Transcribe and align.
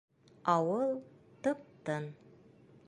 Ауыл 0.53 0.95
тып-тын. 1.43 2.13